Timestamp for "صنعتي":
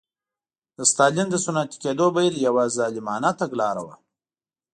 1.45-1.77